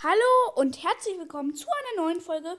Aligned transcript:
Hallo 0.00 0.52
und 0.54 0.80
herzlich 0.84 1.18
willkommen 1.18 1.56
zu 1.56 1.66
einer 1.66 2.04
neuen 2.04 2.20
Folge 2.20 2.56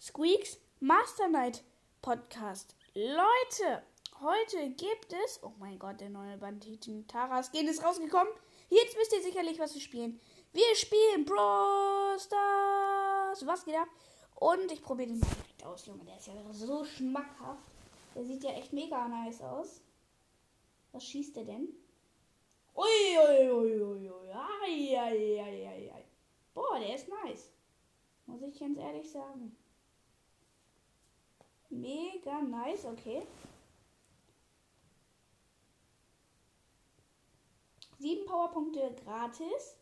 Squeaks 0.00 0.58
Master 0.80 1.28
Night 1.28 1.62
Podcast. 2.00 2.74
Leute, 2.94 3.82
heute 4.22 4.70
gibt 4.70 5.12
es, 5.26 5.40
oh 5.42 5.52
mein 5.58 5.78
Gott, 5.78 6.00
der 6.00 6.08
neue 6.08 6.38
Banditen 6.38 7.06
Taras 7.06 7.52
Gen 7.52 7.68
ist 7.68 7.84
rausgekommen. 7.84 8.32
Jetzt 8.70 8.96
wisst 8.96 9.12
ihr 9.12 9.20
sicherlich, 9.20 9.58
was 9.58 9.74
wir 9.74 9.82
spielen. 9.82 10.18
Wir 10.54 10.74
spielen 10.74 11.26
Brawl 11.26 12.18
Stars. 12.18 13.46
Was 13.46 13.66
geht 13.66 13.76
ab? 13.76 13.88
Und 14.36 14.72
ich 14.72 14.80
probiere 14.80 15.10
den 15.10 15.18
mal 15.18 15.28
direkt 15.28 15.66
aus, 15.66 15.84
Junge. 15.84 16.06
Der 16.06 16.16
ist 16.16 16.28
ja 16.28 16.32
so 16.50 16.82
schmackhaft. 16.86 17.62
Der 18.14 18.24
sieht 18.24 18.42
ja 18.42 18.52
echt 18.52 18.72
mega 18.72 19.06
nice 19.06 19.42
aus. 19.42 19.82
Was 20.92 21.04
schießt 21.04 21.36
der 21.36 21.44
denn? 21.44 21.68
Uiuiuiui. 22.74 23.50
Ui, 23.50 23.82
ui, 23.82 24.10
ui. 24.10 24.30
Ai, 24.32 24.98
ai, 24.98 25.42
ai, 25.42 25.68
ai, 25.68 25.92
ai. 25.94 26.09
Boah, 26.54 26.78
der 26.78 26.94
ist 26.94 27.08
nice. 27.08 27.52
Muss 28.26 28.42
ich 28.42 28.58
ganz 28.58 28.78
ehrlich 28.78 29.10
sagen. 29.10 29.56
Mega 31.70 32.42
nice, 32.42 32.84
okay. 32.84 33.22
Sieben 37.98 38.24
Powerpunkte 38.24 38.94
gratis. 39.04 39.76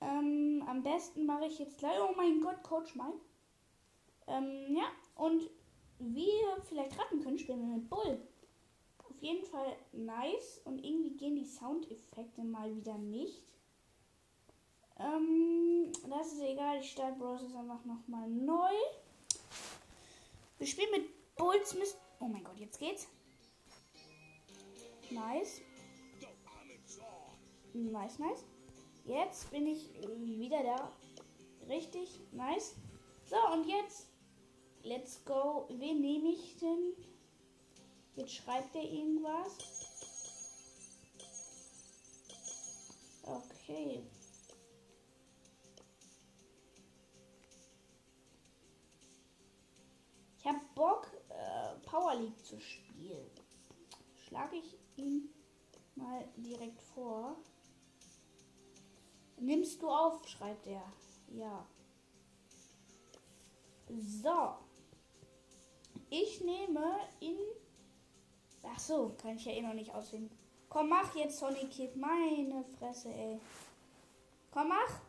Ähm, 0.00 0.62
am 0.66 0.82
besten 0.82 1.24
mache 1.24 1.46
ich 1.46 1.58
jetzt 1.58 1.78
gleich. 1.78 1.98
Oh 2.00 2.14
mein 2.16 2.40
Gott, 2.40 2.62
Coach 2.62 2.94
mein. 2.94 3.12
Ähm, 4.26 4.76
ja, 4.76 4.90
und 5.14 5.48
wie 5.98 6.26
ihr 6.26 6.62
vielleicht 6.64 6.98
raten 6.98 7.20
könnt, 7.20 7.40
spielen 7.40 7.60
wir 7.60 7.76
mit 7.76 7.88
Bull. 7.88 8.20
Auf 9.08 9.22
jeden 9.22 9.44
Fall 9.44 9.76
nice. 9.92 10.60
Und 10.64 10.84
irgendwie 10.84 11.16
gehen 11.16 11.36
die 11.36 11.44
Soundeffekte 11.44 12.42
mal 12.42 12.74
wieder 12.74 12.98
nicht. 12.98 13.42
Ähm, 14.98 15.92
das 16.08 16.32
ist 16.32 16.40
egal. 16.40 16.80
Ich 16.80 16.92
starte 16.92 17.18
Browsers 17.18 17.54
einfach 17.54 17.84
nochmal 17.84 18.28
neu. 18.28 18.72
Wir 20.58 20.66
spielen 20.66 20.90
mit 20.92 21.36
Bulls 21.36 21.74
Mist. 21.74 21.96
Oh 22.20 22.26
mein 22.26 22.44
Gott, 22.44 22.58
jetzt 22.58 22.78
geht's. 22.78 23.08
Nice. 25.10 25.60
Nice, 27.72 28.18
nice. 28.18 28.44
Jetzt 29.04 29.50
bin 29.50 29.66
ich 29.66 29.92
wieder 30.00 30.62
da. 30.62 30.92
Richtig, 31.68 32.20
nice. 32.32 32.74
So, 33.24 33.36
und 33.52 33.66
jetzt. 33.66 34.08
Let's 34.82 35.24
go. 35.24 35.66
Wen 35.70 36.00
nehme 36.00 36.28
ich 36.28 36.56
denn? 36.58 36.92
Jetzt 38.16 38.34
schreibt 38.34 38.76
er 38.76 38.84
irgendwas. 38.84 39.56
Okay. 43.22 44.04
League 52.24 52.44
zu 52.44 52.58
spielen. 52.60 53.30
Schlage 54.26 54.56
ich 54.56 54.76
ihn 54.96 55.28
mal 55.94 56.26
direkt 56.36 56.80
vor. 56.94 57.36
Nimmst 59.38 59.82
du 59.82 59.88
auf, 59.88 60.26
schreibt 60.26 60.66
er. 60.66 60.82
Ja. 61.28 61.66
So. 63.88 64.54
Ich 66.10 66.40
nehme 66.40 67.00
in. 67.20 67.36
Ach 68.62 68.78
so, 68.78 69.14
kann 69.20 69.36
ich 69.36 69.44
ja 69.44 69.52
eh 69.52 69.60
noch 69.60 69.74
nicht 69.74 69.94
auswählen. 69.94 70.30
Komm, 70.68 70.88
mach 70.88 71.14
jetzt 71.14 71.38
Sonic 71.38 71.70
Kid. 71.70 71.96
Meine 71.96 72.64
Fresse, 72.78 73.12
ey. 73.12 73.38
Komm, 74.50 74.68
mach. 74.68 75.00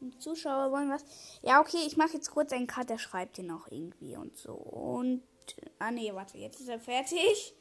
Die 0.00 0.16
Zuschauer 0.18 0.70
wollen 0.70 0.90
was. 0.90 1.04
Ja, 1.42 1.60
okay, 1.60 1.84
ich 1.84 1.96
mache 1.96 2.12
jetzt 2.12 2.30
kurz 2.30 2.52
einen 2.52 2.68
Cut, 2.68 2.88
der 2.88 2.98
schreibt 2.98 3.38
den 3.38 3.46
noch 3.46 3.70
irgendwie 3.70 4.16
und 4.16 4.36
so. 4.36 4.52
Und. 4.52 5.22
Ah, 5.78 5.90
nee, 5.90 6.12
warte, 6.14 6.38
jetzt 6.38 6.60
ist 6.60 6.68
er 6.68 6.80
fertig. 6.80 7.54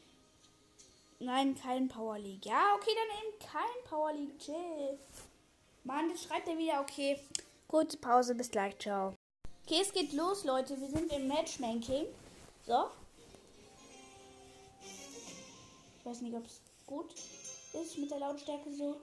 Nein, 1.19 1.55
kein 1.59 1.87
Power 1.87 2.19
League. 2.19 2.45
Ja, 2.45 2.75
okay, 2.75 2.91
dann 2.95 3.17
eben 3.23 3.39
kein 3.39 3.89
Power 3.89 4.13
League. 4.13 4.37
Chill. 4.39 4.99
Mann, 5.83 6.09
jetzt 6.09 6.25
schreibt 6.25 6.47
er 6.47 6.57
wieder. 6.57 6.81
Okay, 6.81 7.19
kurze 7.67 7.97
Pause, 7.97 8.35
bis 8.35 8.51
gleich. 8.51 8.77
Ciao. 8.77 9.15
Okay, 9.65 9.79
es 9.81 9.91
geht 9.91 10.13
los, 10.13 10.43
Leute. 10.43 10.79
Wir 10.79 10.89
sind 10.89 11.11
im 11.11 11.27
Matchmaking. 11.27 12.05
So. 12.65 12.91
Ich 15.99 16.05
weiß 16.05 16.21
nicht, 16.21 16.35
ob 16.35 16.45
es 16.45 16.61
gut 16.85 17.13
ist 17.73 17.97
mit 17.97 18.11
der 18.11 18.19
Lautstärke 18.19 18.71
so. 18.73 19.01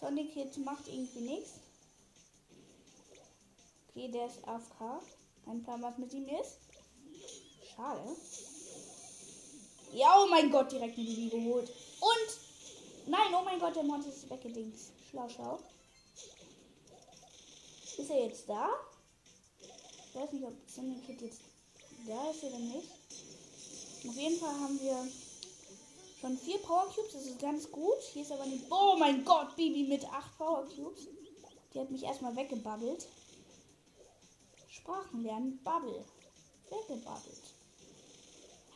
Sonic 0.00 0.34
jetzt 0.36 0.58
macht 0.58 0.88
irgendwie 0.88 1.20
nichts. 1.20 1.60
Okay, 3.88 4.08
der 4.08 4.26
ist 4.26 4.46
AFK. 4.46 5.02
Kein 5.46 5.62
Plan, 5.62 5.80
was 5.80 5.96
mit 5.96 6.12
ihm 6.12 6.26
ist. 6.28 6.58
Schade. 7.74 8.02
Ja, 9.92 10.20
oh 10.20 10.26
mein 10.28 10.50
Gott, 10.50 10.72
direkt 10.72 10.98
eine 10.98 11.06
Bibi 11.06 11.28
geholt. 11.28 11.70
Und. 12.00 13.06
Nein, 13.06 13.32
oh 13.32 13.44
mein 13.44 13.60
Gott, 13.60 13.76
der 13.76 13.84
Monster 13.84 14.12
ist 14.12 14.28
weggedings. 14.28 14.90
Schlau, 15.08 15.28
schlau. 15.28 15.60
Ist 17.96 18.10
er 18.10 18.26
jetzt 18.26 18.48
da? 18.48 18.68
Ich 20.08 20.14
weiß 20.14 20.32
nicht, 20.32 20.44
ob 20.44 21.06
Kid 21.06 21.22
jetzt 21.22 21.40
da 22.06 22.30
ist 22.30 22.42
oder 22.42 22.58
nicht. 22.58 22.90
Auf 24.08 24.14
jeden 24.14 24.38
Fall 24.38 24.52
haben 24.60 24.80
wir 24.80 25.08
schon 26.20 26.36
vier 26.38 26.58
Power 26.58 26.86
Cubes. 26.92 27.12
Das 27.12 27.24
ist 27.24 27.38
ganz 27.38 27.70
gut. 27.70 28.02
Hier 28.12 28.22
ist 28.22 28.32
aber 28.32 28.46
nicht. 28.46 28.64
Oh 28.70 28.96
mein 28.98 29.24
Gott, 29.24 29.54
Bibi 29.54 29.84
mit 29.84 30.04
acht 30.12 30.36
Power 30.36 30.66
Cubes. 30.74 31.06
Die 31.72 31.80
hat 31.80 31.90
mich 31.90 32.02
erstmal 32.02 32.34
weggebabbelt. 32.34 33.06
Sprachen 34.76 35.22
lernen. 35.22 35.58
Bubble. 35.64 36.04
Weggebabbelt. 36.70 37.54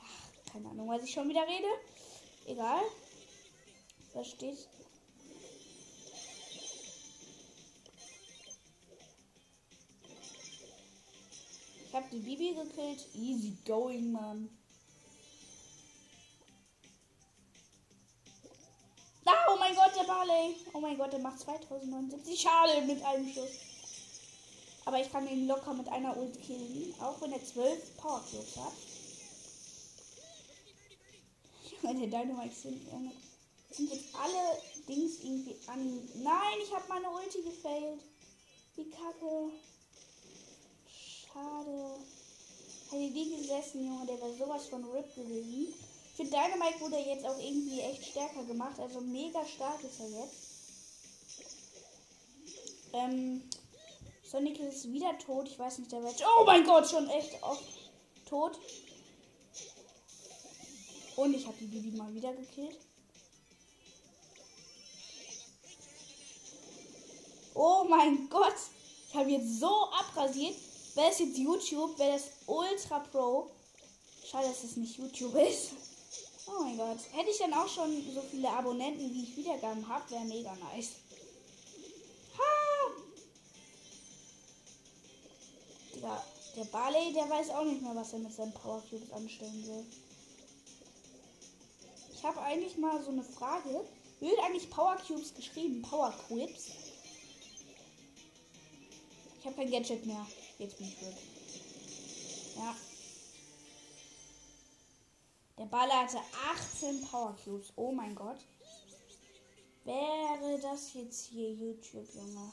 Ach, 0.02 0.52
keine 0.52 0.68
Ahnung, 0.70 0.88
was 0.88 1.02
ich 1.02 1.12
schon 1.12 1.28
wieder 1.28 1.46
rede. 1.46 1.68
Egal. 2.46 2.82
Versteht 4.12 4.68
Ich 11.86 11.96
habe 11.96 12.06
die 12.12 12.20
Bibi 12.20 12.54
gekillt. 12.54 13.04
Easy 13.16 13.56
going, 13.66 14.12
Mann. 14.12 14.48
Ah, 19.24 19.46
oh 19.52 19.56
mein 19.58 19.74
Gott, 19.74 19.92
der 19.96 20.04
Barley. 20.04 20.56
Oh 20.72 20.80
mein 20.80 20.96
Gott, 20.96 21.12
der 21.12 21.18
macht 21.18 21.40
2079 21.40 22.40
Schade 22.40 22.82
mit 22.82 23.02
einem 23.02 23.28
Schuss. 23.32 23.69
Aber 24.84 25.00
ich 25.00 25.10
kann 25.12 25.28
ihn 25.28 25.46
locker 25.46 25.74
mit 25.74 25.88
einer 25.88 26.16
Ult 26.16 26.40
killen. 26.42 26.94
Auch 27.00 27.20
wenn 27.20 27.32
er 27.32 27.44
12 27.44 27.96
Power 27.96 28.22
Cubes 28.30 28.56
hat. 28.56 28.72
Meine 31.82 32.08
Dynamite 32.08 32.54
sind, 32.54 32.86
äh, 32.88 33.74
sind 33.74 33.92
jetzt 33.92 34.14
alle 34.14 34.58
Dings 34.88 35.20
irgendwie 35.22 35.56
an. 35.66 36.08
Nein, 36.22 36.58
ich 36.62 36.74
habe 36.74 36.84
meine 36.88 37.10
Ulti 37.10 37.42
gefailt. 37.42 38.00
Wie 38.76 38.90
kacke. 38.90 39.50
Schade. 40.88 41.96
Hätte 42.90 43.14
die 43.14 43.36
gesessen, 43.36 43.86
Junge, 43.86 44.06
der 44.06 44.20
wäre 44.20 44.36
sowas 44.36 44.66
von 44.66 44.84
RIP 44.84 45.14
gewesen. 45.14 45.72
Für 46.16 46.24
Dynamite 46.24 46.80
wurde 46.80 46.96
er 46.96 47.14
jetzt 47.14 47.24
auch 47.24 47.38
irgendwie 47.38 47.80
echt 47.80 48.04
stärker 48.06 48.44
gemacht. 48.44 48.78
Also 48.80 49.00
mega 49.00 49.46
stark 49.46 49.82
ist 49.84 50.00
er 50.00 50.08
jetzt. 50.08 50.50
Ähm, 52.92 53.42
Sonic 54.30 54.60
ist 54.60 54.92
wieder 54.92 55.18
tot. 55.18 55.48
Ich 55.48 55.58
weiß 55.58 55.78
nicht, 55.78 55.90
der 55.90 56.02
wird. 56.04 56.22
Oh 56.38 56.44
mein 56.44 56.64
Gott, 56.64 56.88
schon 56.88 57.08
echt 57.10 57.42
oft 57.42 57.64
tot. 58.28 58.56
Und 61.16 61.34
ich 61.34 61.44
habe 61.46 61.56
die 61.60 61.66
Bibi 61.66 61.96
mal 61.96 62.14
wieder 62.14 62.32
gekillt. 62.32 62.78
Oh 67.54 67.84
mein 67.88 68.28
Gott. 68.28 68.54
Ich 69.08 69.14
habe 69.16 69.30
jetzt 69.30 69.58
so 69.58 69.90
abrasiert. 69.90 70.54
Wäre 70.94 71.10
es 71.10 71.18
jetzt 71.18 71.36
YouTube, 71.36 71.98
wäre 71.98 72.12
das 72.12 72.30
Ultra 72.46 73.00
Pro. 73.00 73.50
Schade, 74.24 74.46
dass 74.46 74.62
es 74.62 74.76
nicht 74.76 74.96
YouTube 74.96 75.34
ist. 75.34 75.72
Oh 76.46 76.62
mein 76.62 76.76
Gott. 76.76 76.98
Hätte 77.12 77.30
ich 77.30 77.38
dann 77.38 77.54
auch 77.54 77.68
schon 77.68 77.90
so 78.14 78.22
viele 78.30 78.48
Abonnenten, 78.48 79.12
wie 79.12 79.24
ich 79.24 79.36
Wiedergaben 79.36 79.86
habe, 79.88 80.08
wäre 80.10 80.24
mega 80.24 80.54
nice. 80.54 80.90
Digga, 86.00 86.24
der 86.56 86.64
Barley, 86.64 87.12
der 87.12 87.28
weiß 87.28 87.50
auch 87.50 87.64
nicht 87.64 87.82
mehr, 87.82 87.94
was 87.94 88.14
er 88.14 88.20
mit 88.20 88.32
seinen 88.32 88.54
Power 88.54 88.82
Cubes 88.88 89.12
anstellen 89.12 89.66
will. 89.66 89.84
Ich 92.14 92.24
habe 92.24 92.40
eigentlich 92.40 92.78
mal 92.78 93.02
so 93.02 93.10
eine 93.10 93.22
Frage. 93.22 93.86
Wird 94.20 94.38
eigentlich 94.40 94.70
Power 94.70 94.96
Cubes 94.96 95.34
geschrieben? 95.34 95.82
Power 95.82 96.12
Cubes? 96.26 96.70
Ich 99.38 99.46
habe 99.46 99.56
kein 99.56 99.70
Gadget 99.70 100.06
mehr. 100.06 100.26
Jetzt 100.58 100.78
bin 100.78 100.88
ich 100.88 100.98
gut. 100.98 101.14
Ja. 102.56 102.74
Der 105.58 105.64
Baller 105.66 106.02
hatte 106.02 106.18
18 106.54 107.02
Power 107.06 107.36
Cubes. 107.44 107.72
Oh 107.76 107.92
mein 107.92 108.14
Gott. 108.14 108.38
Wäre 109.84 110.58
das 110.62 110.94
jetzt 110.94 111.26
hier 111.26 111.52
YouTube, 111.52 112.08
Junge? 112.14 112.52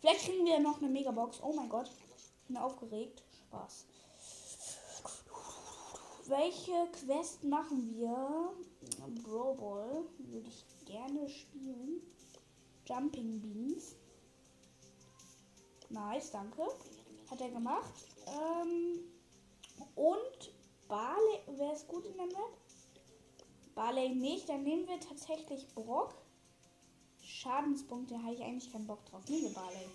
Vielleicht 0.00 0.20
kriegen 0.20 0.44
wir 0.46 0.60
noch 0.60 0.78
eine 0.78 0.88
Megabox. 0.88 1.42
Oh 1.42 1.52
mein 1.52 1.68
Gott. 1.68 1.90
Bin 2.48 2.56
aufgeregt. 2.56 3.22
Spaß. 3.46 3.86
Welche 6.26 6.86
Quest 6.92 7.44
machen 7.44 7.94
wir? 7.94 8.52
Brawl 9.22 9.56
Ball 9.56 10.04
würde 10.18 10.48
ich 10.48 10.64
gerne 10.84 11.28
spielen. 11.28 12.02
Jumping 12.86 13.40
Beans. 13.40 13.96
Nice, 15.90 16.30
danke. 16.30 16.62
Hat 17.30 17.40
er 17.40 17.50
gemacht. 17.50 17.94
Ähm, 18.26 19.00
und 19.94 20.52
Barley. 20.88 21.40
Wer 21.56 21.72
ist 21.72 21.88
gut 21.88 22.04
in 22.06 22.16
der 22.16 22.26
Map? 22.26 22.56
Barley 23.74 24.10
nicht. 24.10 24.48
Dann 24.48 24.64
nehmen 24.64 24.86
wir 24.86 25.00
tatsächlich 25.00 25.66
Brock. 25.74 26.14
Schadenspunkte 27.22 28.22
habe 28.22 28.34
ich 28.34 28.42
eigentlich 28.42 28.72
keinen 28.72 28.86
Bock 28.86 29.04
drauf. 29.06 29.22
Nehmen 29.28 29.44
wir 29.44 29.54
Barley. 29.54 29.86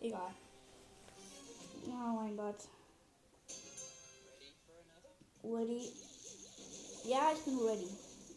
Egal. 0.00 0.34
Oh 1.86 2.12
mein 2.14 2.36
Gott. 2.36 2.56
Ready? 5.44 5.92
Ja, 7.04 7.32
ich 7.34 7.40
bin 7.44 7.58
ready. 7.58 7.88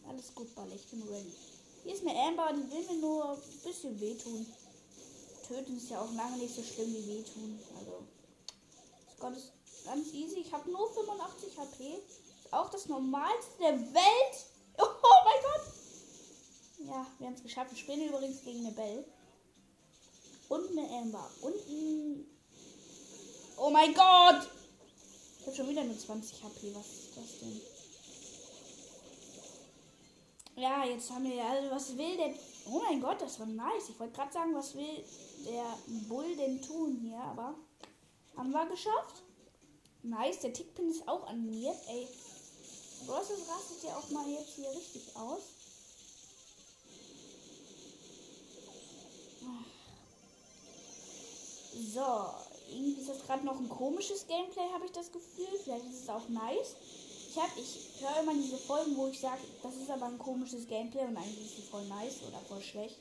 Alles 0.08 0.34
gut, 0.34 0.54
Balle, 0.54 0.74
ich 0.74 0.86
bin 0.88 1.02
ready. 1.08 1.32
Hier 1.82 1.94
ist 1.94 2.06
eine 2.06 2.18
Amber, 2.18 2.52
die 2.52 2.70
will 2.70 2.86
mir 2.86 3.00
nur 3.00 3.30
ein 3.30 3.38
bisschen 3.64 3.98
wehtun. 3.98 4.46
Töten 5.46 5.76
ist 5.76 5.90
ja 5.90 6.00
auch 6.00 6.12
lange 6.14 6.38
nicht 6.38 6.54
so 6.54 6.62
schlimm 6.62 6.94
wie 6.94 7.06
wehtun. 7.06 7.58
Also, 7.78 8.06
Gott 9.18 9.36
ist 9.36 9.52
ganz 9.84 10.12
easy. 10.12 10.40
Ich 10.40 10.52
habe 10.52 10.70
nur 10.70 10.90
85 10.92 11.58
HP. 11.58 11.94
Ist 12.44 12.52
auch 12.52 12.70
das 12.70 12.86
normalste 12.86 13.58
der 13.60 13.80
Welt. 13.80 14.46
Oh 14.76 15.24
mein 15.24 15.42
Gott. 15.42 15.74
Ja, 16.88 17.06
wir 17.18 17.26
haben 17.28 17.34
es 17.34 17.42
geschafft. 17.42 17.70
Wir 17.70 17.78
spielen 17.78 18.08
übrigens 18.08 18.42
gegen 18.42 18.66
eine 18.66 18.74
Belle. 18.74 19.04
Und 20.54 20.70
eine 20.70 20.88
Amber. 20.88 21.28
Und 21.40 21.54
ein... 21.68 22.26
Oh 23.56 23.70
mein 23.70 23.92
Gott. 23.92 24.48
Ich 25.40 25.46
habe 25.46 25.56
schon 25.56 25.68
wieder 25.68 25.82
nur 25.82 25.98
20 25.98 26.44
HP. 26.44 26.72
Was 26.72 26.86
ist 26.86 27.16
das 27.16 27.40
denn? 27.40 27.60
Ja, 30.56 30.84
jetzt 30.84 31.10
haben 31.10 31.24
wir 31.24 31.34
ja, 31.34 31.48
also 31.48 31.70
was 31.72 31.96
will 31.96 32.16
der. 32.16 32.34
Oh 32.66 32.80
mein 32.88 33.00
Gott, 33.00 33.20
das 33.20 33.40
war 33.40 33.46
nice. 33.46 33.88
Ich 33.88 33.98
wollte 33.98 34.14
gerade 34.14 34.32
sagen, 34.32 34.54
was 34.54 34.76
will 34.76 35.04
der 35.44 35.76
Bull 36.08 36.36
denn 36.36 36.62
tun 36.62 37.00
hier, 37.02 37.18
aber 37.18 37.56
haben 38.36 38.52
wir 38.52 38.66
geschafft. 38.66 39.24
Nice, 40.04 40.38
der 40.38 40.52
Tickpin 40.52 40.88
ist 40.88 41.08
auch 41.08 41.26
animiert. 41.26 41.76
Ey, 41.88 42.06
Rosses 43.08 43.40
rastet 43.48 43.82
ja 43.82 43.96
auch 43.96 44.08
mal 44.10 44.28
jetzt 44.28 44.54
hier 44.54 44.70
richtig 44.70 45.16
aus. 45.16 45.42
So, 51.74 52.00
irgendwie 52.70 53.00
ist 53.00 53.08
das 53.08 53.26
gerade 53.26 53.44
noch 53.44 53.58
ein 53.58 53.68
komisches 53.68 54.26
Gameplay, 54.26 54.62
habe 54.72 54.84
ich 54.84 54.92
das 54.92 55.10
Gefühl. 55.10 55.48
Vielleicht 55.62 55.86
ist 55.86 56.02
es 56.02 56.08
auch 56.08 56.28
nice. 56.28 56.76
Ich, 57.56 57.96
ich 57.96 58.00
höre 58.00 58.22
immer 58.22 58.34
diese 58.34 58.56
Folgen, 58.56 58.96
wo 58.96 59.08
ich 59.08 59.18
sage, 59.18 59.40
das 59.62 59.74
ist 59.74 59.90
aber 59.90 60.06
ein 60.06 60.18
komisches 60.18 60.68
Gameplay 60.68 61.02
und 61.02 61.16
eigentlich 61.16 61.46
ist 61.46 61.56
sie 61.56 61.62
voll 61.62 61.84
nice 61.86 62.22
oder 62.28 62.38
voll 62.48 62.62
schlecht. 62.62 62.96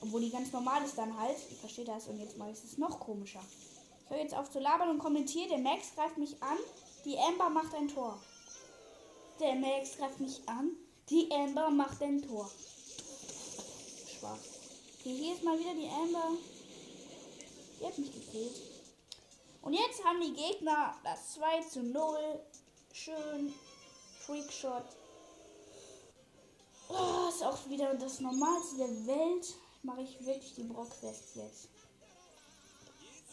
Obwohl 0.00 0.22
die 0.22 0.30
ganz 0.30 0.50
normal 0.50 0.82
ist 0.82 0.96
dann 0.96 1.18
halt. 1.18 1.36
Ich 1.50 1.58
verstehe 1.58 1.84
das 1.84 2.08
und 2.08 2.18
jetzt 2.18 2.38
mache 2.38 2.50
ich 2.50 2.64
es 2.64 2.78
noch 2.78 2.98
komischer. 2.98 3.42
Ich 4.04 4.10
höre 4.10 4.22
jetzt 4.22 4.34
auf 4.34 4.50
zu 4.50 4.58
labern 4.58 4.88
und 4.88 4.98
kommentiere. 4.98 5.48
Der 5.50 5.58
Max 5.58 5.94
greift 5.94 6.16
mich 6.16 6.42
an. 6.42 6.56
Die 7.04 7.18
Amber 7.18 7.50
macht 7.50 7.74
ein 7.74 7.88
Tor. 7.88 8.18
Der 9.40 9.54
Max 9.56 9.98
greift 9.98 10.20
mich 10.20 10.40
an. 10.46 10.70
Die 11.10 11.30
Amber 11.30 11.70
macht 11.70 12.02
ein 12.02 12.22
Tor. 12.22 12.50
Schwach. 14.08 14.38
Okay, 15.00 15.16
hier 15.16 15.34
ist 15.34 15.44
mal 15.44 15.58
wieder 15.58 15.74
die 15.74 15.88
Amber. 15.88 16.38
Die 17.82 17.86
hat 17.86 17.98
mich 17.98 18.12
gekillt. 18.12 18.62
Und 19.60 19.72
jetzt 19.74 20.04
haben 20.04 20.20
die 20.20 20.32
Gegner 20.32 20.96
das 21.02 21.32
2 21.32 21.60
zu 21.62 21.82
0 21.82 22.40
Schön. 22.92 23.52
Freakshot. 24.20 24.84
Oh, 26.88 27.28
ist 27.28 27.42
auch 27.42 27.68
wieder 27.68 27.94
das 27.94 28.20
Normalste 28.20 28.76
der 28.76 29.06
Welt. 29.06 29.54
Mache 29.82 30.02
ich 30.02 30.24
wirklich 30.24 30.54
die 30.54 30.62
Brock-Quest 30.62 31.36
jetzt. 31.36 31.68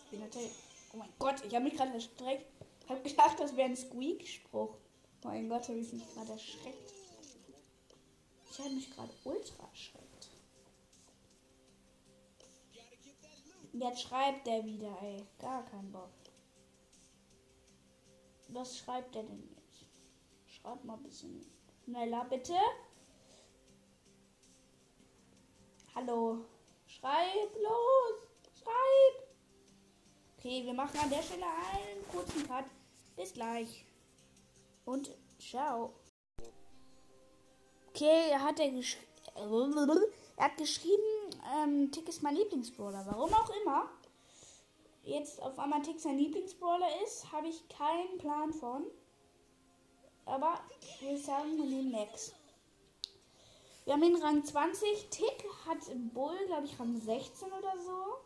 Bin 0.09 0.21
natürlich. 0.21 0.51
Oh 0.93 0.97
mein 0.97 1.13
Gott, 1.19 1.35
ich 1.45 1.53
habe 1.53 1.65
mich 1.65 1.75
gerade 1.75 1.93
erschreckt. 1.93 2.47
Ich 2.83 2.89
habe 2.89 3.01
gedacht, 3.01 3.39
das 3.39 3.55
wäre 3.55 3.69
ein 3.69 3.77
Squeak-Spruch. 3.77 4.73
Oh 5.23 5.27
mein 5.27 5.47
Gott, 5.49 5.67
habe 5.67 5.77
ich 5.77 5.93
mich 5.93 6.13
gerade 6.15 6.31
erschreckt. 6.31 6.93
Ich 8.51 8.59
habe 8.59 8.71
mich 8.71 8.89
gerade 8.89 9.13
ultra 9.25 9.67
erschreckt. 9.69 10.18
Jetzt 13.79 14.01
schreibt 14.01 14.45
der 14.45 14.65
wieder, 14.65 14.93
ey. 15.01 15.25
Gar 15.39 15.63
kein 15.67 15.89
Bock. 15.89 16.09
Was 18.49 18.77
schreibt 18.77 19.15
er 19.15 19.23
denn 19.23 19.49
jetzt? 19.55 19.85
Schreibt 20.47 20.83
mal 20.83 20.95
ein 20.95 21.03
bisschen 21.03 21.49
schneller, 21.85 22.25
bitte. 22.25 22.55
Hallo. 25.95 26.43
Schreib 26.87 27.55
los. 27.55 28.61
Schreib. 28.61 29.29
Okay, 30.37 30.65
wir 30.65 30.73
machen 30.73 30.99
an 30.99 31.09
der 31.09 31.21
Stelle 31.21 31.45
einen 31.45 32.05
kurzen 32.11 32.45
Cut. 32.47 32.65
Bis 33.15 33.31
gleich. 33.31 33.85
Und 34.83 35.15
ciao. 35.37 35.93
Okay, 37.87 38.35
hat 38.37 38.59
er 38.59 38.71
geschrieben. 38.71 39.05
Er 40.35 40.45
hat 40.45 40.57
geschrieben, 40.57 41.03
ähm, 41.51 41.91
Tick 41.91 42.07
ist 42.07 42.23
mein 42.23 42.35
Lieblingsbrawler. 42.35 43.05
Warum 43.07 43.33
auch 43.33 43.51
immer 43.61 43.89
jetzt 45.03 45.41
auf 45.41 45.57
einmal 45.59 45.81
Tick 45.81 45.99
sein 45.99 46.17
Lieblingsbrawler 46.17 46.87
ist, 47.03 47.31
habe 47.31 47.47
ich 47.47 47.67
keinen 47.69 48.17
Plan 48.17 48.53
von. 48.53 48.85
Aber 50.25 50.59
würde 51.01 51.17
sagen, 51.17 51.57
wir 51.57 51.65
nehmen 51.65 51.91
Max. 51.91 52.33
Wir 53.85 53.93
haben 53.93 54.01
den 54.01 54.21
Rang 54.21 54.45
20. 54.45 55.09
Tick 55.09 55.43
hat 55.67 55.79
Bull, 56.13 56.37
glaube 56.47 56.65
ich, 56.65 56.79
Rang 56.79 56.99
16 57.01 57.47
oder 57.47 57.73
so. 57.83 58.17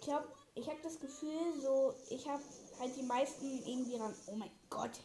Ich 0.00 0.06
glaube, 0.06 0.28
ich 0.56 0.66
habe 0.66 0.78
das 0.82 0.98
Gefühl, 0.98 1.60
so, 1.60 1.94
ich 2.10 2.28
habe 2.28 2.42
halt 2.80 2.96
die 2.96 3.04
meisten 3.04 3.62
irgendwie 3.64 3.96
Rang. 3.96 4.14
Oh 4.26 4.34
mein 4.34 4.50
Gott. 4.70 4.98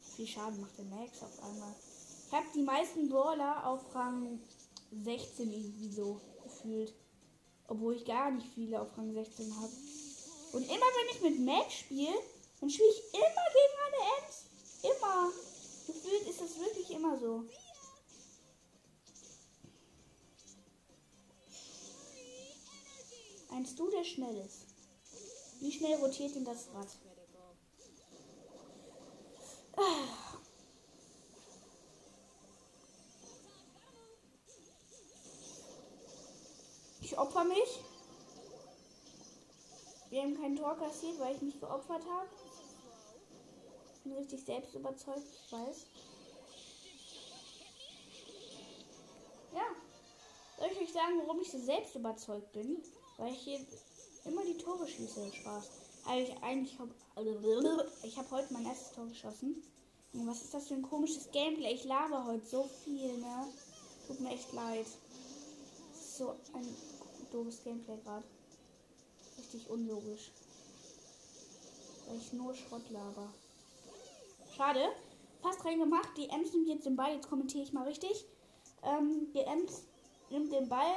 Wie 0.00 0.24
viel 0.24 0.26
Schaden 0.26 0.60
macht 0.60 0.78
der 0.78 0.86
Max 0.86 1.22
auf 1.22 1.42
einmal? 1.42 1.74
Ich 2.28 2.32
habe 2.32 2.46
die 2.54 2.62
meisten 2.62 3.08
Brawler 3.10 3.66
auf 3.66 3.94
Rang 3.94 4.40
16 4.90 5.52
irgendwie 5.52 5.90
so 5.90 6.20
gefühlt. 6.42 6.94
Obwohl 7.68 7.96
ich 7.96 8.04
gar 8.04 8.30
nicht 8.30 8.46
viele 8.54 8.80
auf 8.80 8.96
Rang 8.96 9.12
16 9.12 9.54
habe. 9.56 9.72
Und 10.52 10.62
immer 10.62 10.70
wenn 10.70 11.16
ich 11.16 11.22
mit 11.22 11.40
Max 11.40 11.74
spiele, 11.74 12.14
dann 12.60 12.70
spiele 12.70 12.88
ich 12.88 13.14
immer 13.14 13.46
gegen 13.52 13.76
eine 13.86 14.24
Ems. 14.24 14.46
Immer. 14.82 15.32
Gefühlt 15.86 16.28
ist 16.28 16.40
das 16.40 16.58
wirklich 16.58 16.90
immer 16.90 17.18
so. 17.18 17.44
Ein 23.50 23.66
Stu, 23.66 23.90
der 23.90 24.04
schnell 24.04 24.36
ist. 24.38 24.66
Wie 25.60 25.72
schnell 25.72 25.96
rotiert 25.96 26.34
denn 26.34 26.44
das 26.44 26.68
Rad? 26.74 26.88
Ah. 29.76 30.25
Opfer 37.16 37.44
mich. 37.44 37.80
Wir 40.10 40.22
haben 40.22 40.40
kein 40.40 40.56
Tor 40.56 40.76
kassiert, 40.76 41.18
weil 41.18 41.34
ich 41.34 41.42
mich 41.42 41.58
geopfert 41.58 42.02
habe. 42.08 42.28
Ich 43.94 44.02
bin 44.02 44.12
richtig 44.12 44.44
selbst 44.44 44.74
überzeugt, 44.74 45.26
ich 45.44 45.52
weiß. 45.52 45.86
Ja. 49.54 49.66
Soll 50.58 50.68
ich 50.72 50.80
euch 50.80 50.92
sagen, 50.92 51.18
warum 51.18 51.40
ich 51.40 51.50
so 51.50 51.58
selbst 51.58 51.94
überzeugt 51.96 52.52
bin? 52.52 52.82
Weil 53.16 53.32
ich 53.32 53.40
hier 53.40 53.60
immer 54.24 54.44
die 54.44 54.58
Tore 54.58 54.86
schieße. 54.86 55.32
Spaß. 55.32 55.70
Also 56.06 56.32
ich 56.32 56.42
eigentlich 56.42 56.78
hab, 56.78 56.88
ich 58.04 58.16
habe 58.16 58.30
heute 58.30 58.52
mein 58.52 58.66
erstes 58.66 58.92
Tor 58.92 59.06
geschossen. 59.06 59.62
Und 60.12 60.26
was 60.28 60.42
ist 60.42 60.54
das 60.54 60.68
für 60.68 60.74
ein 60.74 60.82
komisches 60.82 61.30
Gameplay? 61.32 61.74
Ich 61.74 61.84
laber 61.84 62.26
heute 62.26 62.46
so 62.46 62.68
viel, 62.84 63.18
ne? 63.18 63.48
Tut 64.06 64.20
mir 64.20 64.30
echt 64.30 64.52
leid. 64.52 64.86
So 66.16 66.30
ein 66.54 66.76
doofes 67.32 67.62
Gameplay 67.62 67.96
gerade. 68.04 68.24
Richtig 69.38 69.68
unlogisch. 69.68 70.30
Weil 72.06 72.18
ich 72.18 72.32
nur 72.32 72.54
Schrott 72.54 72.88
laber. 72.90 73.32
Schade. 74.56 74.88
Fast 75.42 75.64
rein 75.64 75.78
gemacht. 75.78 76.08
Die 76.16 76.28
Ems 76.28 76.52
nimmt 76.52 76.68
jetzt 76.68 76.86
den 76.86 76.96
Ball. 76.96 77.14
Jetzt 77.14 77.28
kommentiere 77.28 77.62
ich 77.62 77.72
mal 77.72 77.86
richtig. 77.86 78.24
Ähm, 78.82 79.28
die 79.34 79.40
Ems 79.40 79.82
nimmt 80.30 80.52
den 80.52 80.68
Ball. 80.68 80.94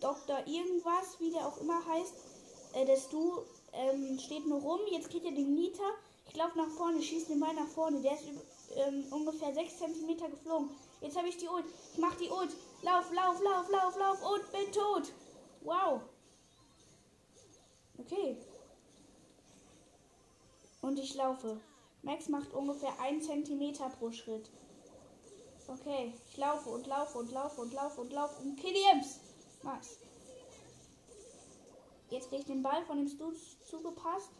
Dr. 0.00 0.46
Irgendwas, 0.46 1.18
wie 1.18 1.30
der 1.30 1.46
auch 1.46 1.58
immer 1.58 1.84
heißt. 1.86 2.14
Äh, 2.74 2.84
dass 2.86 3.08
du 3.08 3.44
ähm, 3.72 4.18
steht 4.18 4.46
nur 4.46 4.60
rum. 4.60 4.80
Jetzt 4.90 5.10
kriegt 5.10 5.24
er 5.24 5.32
den 5.32 5.54
Nita. 5.54 5.82
Ich 6.28 6.36
laufe 6.36 6.58
nach 6.58 6.68
vorne, 6.68 7.02
schieße 7.02 7.28
den 7.28 7.40
Ball 7.40 7.54
nach 7.54 7.66
vorne. 7.66 8.00
Der 8.00 8.12
ist 8.12 8.24
ähm, 8.76 9.04
ungefähr 9.10 9.52
6 9.52 9.78
cm 9.78 10.30
geflogen. 10.30 10.70
Jetzt 11.00 11.16
habe 11.16 11.28
ich 11.28 11.36
die 11.36 11.48
Ult. 11.48 11.64
Ich 11.92 11.98
mache 11.98 12.18
die 12.18 12.28
Ult. 12.28 12.50
Lauf, 12.82 13.12
lauf, 13.12 13.40
lauf, 13.42 13.68
lauf, 13.70 13.96
lauf 13.96 14.32
und 14.32 14.52
bin 14.52 14.72
tot. 14.72 15.12
Wow. 15.62 16.00
Okay. 17.98 18.36
Und 20.82 20.98
ich 20.98 21.14
laufe. 21.14 21.60
Max 22.02 22.28
macht 22.28 22.52
ungefähr 22.54 22.98
1 22.98 23.26
cm 23.26 23.74
pro 23.98 24.10
Schritt. 24.10 24.50
Okay, 25.68 26.12
ich 26.28 26.36
laufe 26.36 26.70
und 26.70 26.86
laufe 26.86 27.18
und 27.18 27.30
laufe 27.30 27.60
und 27.60 27.72
laufe 27.72 28.00
und 28.00 28.12
laufe 28.12 28.42
und 28.42 28.58
Imps. 28.64 29.20
Nice. 29.62 29.98
Jetzt 32.08 32.28
kriege 32.28 32.40
ich 32.40 32.46
den 32.46 32.62
Ball 32.62 32.84
von 32.86 32.96
dem 32.96 33.08
Stu 33.08 33.32
zugepasst. 33.68 34.30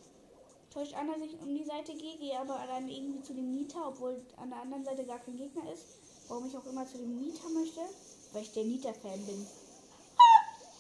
Täuscht 0.73 0.95
einer 0.95 1.19
sich 1.19 1.39
um 1.41 1.55
die 1.55 1.65
Seite 1.65 1.93
GG, 1.93 2.35
aber 2.37 2.59
dann 2.67 2.89
irgendwie 2.89 3.23
zu 3.23 3.35
dem 3.35 3.53
Nita, 3.53 3.89
obwohl 3.89 4.25
an 4.39 4.51
der 4.51 4.61
anderen 4.61 4.85
Seite 4.85 5.05
gar 5.05 5.19
kein 5.19 5.37
Gegner 5.37 5.71
ist. 5.73 5.85
Warum 6.29 6.47
ich 6.47 6.57
auch 6.57 6.67
immer 6.67 6.87
zu 6.87 6.99
dem 6.99 7.21
Nita 7.21 7.49
möchte. 7.49 7.81
Weil 8.33 8.43
ich 8.43 8.53
der 8.53 8.65
Nita-Fan 8.65 9.27
bin. 9.27 9.47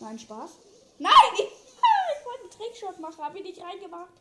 Nein, 0.00 0.19
Spaß. 0.19 0.50
Nein! 0.99 1.12
Ich, 1.35 1.40
ich 1.45 2.26
wollte 2.26 2.40
einen 2.42 2.50
Trickshot 2.50 2.99
machen, 3.00 3.23
habe 3.23 3.38
ich 3.38 3.45
nicht 3.45 3.62
reingemacht. 3.62 4.12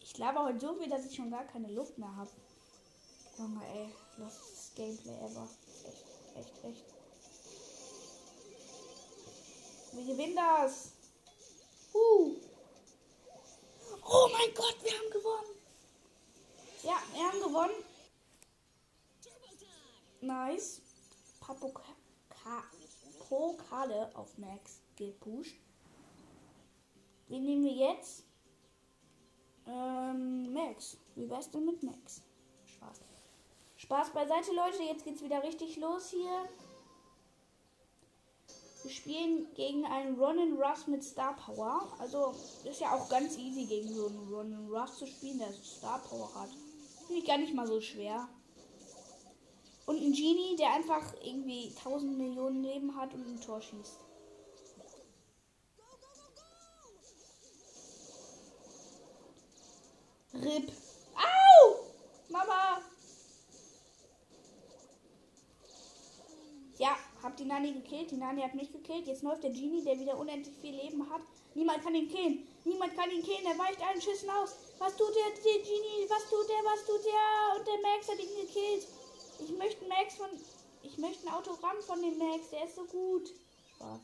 Ich 0.00 0.14
glaube 0.14 0.40
heute 0.40 0.60
so 0.60 0.74
viel, 0.74 0.88
dass 0.88 1.06
ich 1.06 1.14
schon 1.14 1.30
gar 1.30 1.44
keine 1.44 1.68
Luft 1.68 1.96
mehr 1.98 2.14
habe. 2.14 2.30
Junge, 3.38 3.60
ey. 3.74 3.94
Das 4.18 4.72
Gameplay 4.74 5.16
ever. 5.16 5.48
Echt, 5.84 6.04
echt, 6.36 6.64
echt. 6.64 6.84
Wir 9.92 10.04
gewinnen 10.04 10.36
das. 10.36 10.92
Uh. 11.94 12.36
Oh 14.04 14.28
mein 14.32 14.54
Gott, 14.54 14.76
wir 14.82 14.92
haben 14.92 15.10
gewonnen. 15.10 15.56
Ja, 16.82 17.02
wir 17.14 17.22
haben 17.22 17.40
gewonnen. 17.40 17.84
Nice. 20.20 20.82
Pokale 23.30 24.10
auf 24.16 24.36
Max 24.38 24.82
gepusht. 24.96 25.56
Wen 27.28 27.44
nehmen 27.44 27.62
wir 27.62 27.72
jetzt? 27.72 28.24
Ähm, 29.68 30.52
Max. 30.52 30.98
Wie 31.14 31.30
wär's 31.30 31.48
denn 31.48 31.64
mit 31.64 31.80
Max? 31.84 32.22
Spaß. 32.64 33.00
Spaß 33.76 34.10
beiseite, 34.10 34.52
Leute. 34.52 34.82
Jetzt 34.82 35.04
geht's 35.04 35.22
wieder 35.22 35.44
richtig 35.44 35.76
los 35.76 36.10
hier. 36.10 36.48
Wir 38.82 38.90
spielen 38.90 39.46
gegen 39.54 39.86
einen 39.86 40.18
Ronin 40.18 40.60
Russ 40.60 40.88
mit 40.88 41.04
Star 41.04 41.36
Power. 41.36 41.86
Also 42.00 42.34
ist 42.64 42.80
ja 42.80 42.92
auch 42.96 43.08
ganz 43.08 43.38
easy 43.38 43.64
gegen 43.66 43.94
so 43.94 44.08
einen 44.08 44.34
Ronin 44.34 44.68
Russ 44.68 44.98
zu 44.98 45.06
spielen, 45.06 45.38
der 45.38 45.52
Star 45.52 46.00
Power 46.00 46.34
hat. 46.34 46.50
Finde 47.06 47.22
ich 47.22 47.28
gar 47.28 47.38
nicht 47.38 47.54
mal 47.54 47.68
so 47.68 47.80
schwer. 47.80 48.28
Und 49.90 49.96
ein 49.96 50.12
Genie, 50.12 50.54
der 50.54 50.72
einfach 50.74 51.02
irgendwie 51.20 51.74
1000 51.78 52.16
Millionen 52.16 52.62
Leben 52.62 52.94
hat 52.94 53.12
und 53.12 53.26
ein 53.26 53.40
Tor 53.40 53.60
schießt. 53.60 53.98
RIP. 60.34 60.70
Au! 61.16 61.74
Mama! 62.28 62.82
Ja, 66.78 66.96
hab 67.20 67.36
die 67.36 67.44
Nani 67.46 67.72
gekillt. 67.72 68.12
Die 68.12 68.16
Nani 68.16 68.42
hat 68.42 68.54
mich 68.54 68.70
gekillt. 68.70 69.08
Jetzt 69.08 69.24
läuft 69.24 69.42
der 69.42 69.50
Genie, 69.50 69.82
der 69.82 69.98
wieder 69.98 70.16
unendlich 70.16 70.54
viel 70.58 70.76
Leben 70.76 71.10
hat. 71.10 71.22
Niemand 71.54 71.82
kann 71.82 71.96
ihn 71.96 72.08
killen. 72.08 72.46
Niemand 72.64 72.94
kann 72.94 73.10
ihn 73.10 73.24
killen. 73.24 73.44
Er 73.44 73.58
weicht 73.58 73.82
allen 73.82 74.00
Schüssen 74.00 74.30
aus. 74.30 74.54
Was 74.78 74.96
tut 74.96 75.16
der, 75.16 75.34
der 75.34 75.62
Genie? 75.64 76.08
Was 76.08 76.30
tut 76.30 76.48
der? 76.48 76.62
Was 76.62 76.86
tut 76.86 77.04
der? 77.04 77.58
Und 77.58 77.66
der 77.66 77.80
Max 77.82 78.08
hat 78.08 78.20
ihn 78.20 78.46
gekillt. 78.46 78.86
Ich 79.42 79.50
möchte 79.56 79.84
Max 79.86 80.14
von. 80.14 80.28
Ich 80.82 80.98
möchte 80.98 81.26
ein 81.26 81.34
Autogramm 81.34 81.80
von 81.82 82.00
dem 82.00 82.18
Max. 82.18 82.50
Der 82.50 82.64
ist 82.64 82.76
so 82.76 82.84
gut. 82.84 83.28
So. 83.78 84.00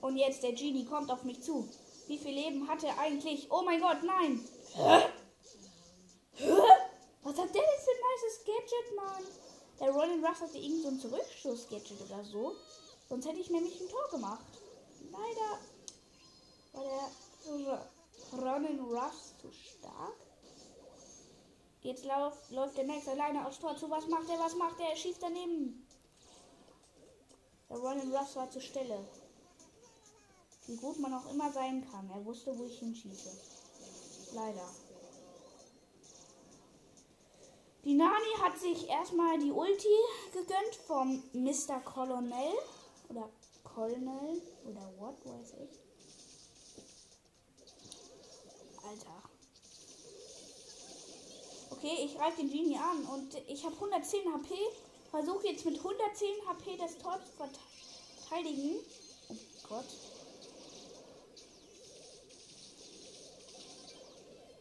Und 0.00 0.16
jetzt 0.16 0.42
der 0.42 0.52
Genie 0.52 0.84
kommt 0.84 1.10
auf 1.10 1.24
mich 1.24 1.42
zu. 1.42 1.68
Wie 2.06 2.18
viel 2.18 2.34
Leben 2.34 2.68
hat 2.68 2.84
er 2.84 2.96
eigentlich? 2.98 3.50
Oh 3.50 3.62
mein 3.62 3.80
Gott, 3.80 4.02
nein! 4.04 4.46
Hä? 4.74 5.06
Hä? 6.34 6.60
Was 7.22 7.38
hat 7.38 7.52
der 7.52 7.62
denn 7.62 7.80
für 7.82 7.90
ein 7.90 8.02
nices 8.06 8.44
Gadget, 8.44 8.94
Mann? 8.94 9.24
Der 9.80 9.90
Ronin 9.90 10.24
Ruff 10.24 10.40
hatte 10.40 10.58
irgend 10.58 10.82
so 10.82 10.88
ein 10.88 11.00
Zurückschuss-Gadget 11.00 12.00
oder 12.02 12.24
so. 12.24 12.54
Sonst 13.08 13.26
hätte 13.26 13.40
ich 13.40 13.50
nämlich 13.50 13.80
ein 13.80 13.88
Tor 13.88 14.08
gemacht. 14.10 14.46
Leider 15.10 15.58
war 16.72 16.84
der 16.84 17.90
Ronin 18.32 18.80
Ruff 18.80 19.34
zu 19.40 19.50
stark. 19.52 20.16
Jetzt 21.82 22.04
lauf, 22.04 22.50
läuft 22.50 22.76
der 22.76 22.84
Max 22.84 23.06
alleine 23.06 23.46
aufs 23.46 23.58
Tor 23.58 23.76
zu. 23.76 23.88
Was 23.88 24.06
macht 24.08 24.28
er? 24.28 24.38
Was 24.38 24.56
macht 24.56 24.80
er? 24.80 24.90
Er 24.90 24.96
schießt 24.96 25.22
daneben. 25.22 25.86
Der 27.68 27.78
Ronin 27.78 28.14
Ruff 28.14 28.34
war 28.36 28.50
zur 28.50 28.62
Stelle. 28.62 29.04
Wie 30.66 30.76
gut 30.76 30.98
man 30.98 31.14
auch 31.14 31.30
immer 31.30 31.52
sein 31.52 31.86
kann. 31.90 32.10
Er 32.10 32.24
wusste, 32.24 32.58
wo 32.58 32.64
ich 32.64 32.78
hinschieße. 32.78 33.30
Leider. 34.34 34.68
Die 37.84 37.94
Nani 37.94 38.34
hat 38.42 38.58
sich 38.58 38.88
erstmal 38.88 39.38
die 39.38 39.52
Ulti 39.52 39.96
gegönnt 40.32 40.74
vom 40.88 41.22
Mr. 41.32 41.80
Colonel. 41.84 42.52
Oder 43.08 43.30
Colonel. 43.62 44.42
Oder 44.64 44.92
what, 44.98 45.24
weiß 45.24 45.54
ich. 45.62 45.85
Alter. 48.88 49.22
Okay, 51.70 52.04
ich 52.04 52.16
greife 52.16 52.40
den 52.40 52.50
Genie 52.50 52.78
an 52.78 53.04
und 53.04 53.34
ich 53.48 53.64
habe 53.64 53.74
110 53.74 54.32
HP. 54.32 54.54
Versuche 55.10 55.48
jetzt 55.48 55.64
mit 55.64 55.76
110 55.76 56.28
HP 56.46 56.76
das 56.76 56.98
Tor 56.98 57.18
zu 57.24 57.32
verteidigen. 57.32 58.76
Oh 59.28 59.34
Gott. 59.68 59.86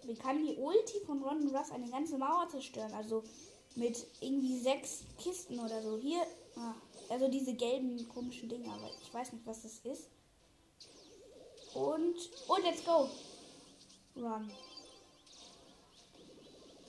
Wie 0.03 0.15
kann 0.15 0.46
die 0.46 0.55
Ulti 0.55 1.00
von 1.05 1.24
Ron 1.24 1.55
Russ 1.55 1.72
eine 1.72 1.89
ganze 1.89 2.17
Mauer 2.17 2.48
zerstören? 2.50 2.94
Also 2.94 3.24
mit 3.75 4.05
irgendwie 4.22 4.60
sechs 4.60 5.03
Kisten 5.17 5.60
oder 5.60 5.82
so. 5.82 5.98
Hier, 5.98 6.22
ah, 6.58 6.75
also 7.10 7.27
diese 7.27 7.53
gelben 7.53 8.08
komischen 8.10 8.50
Dinger, 8.50 8.74
aber 8.74 8.89
ich 9.01 9.13
weiß 9.13 9.34
nicht, 9.34 9.46
was 9.46 9.63
das 9.63 9.79
ist. 9.79 10.10
Und, 11.74 12.15
und 12.48 12.63
let's 12.63 12.86
go. 12.86 13.10
Run. 14.15 14.50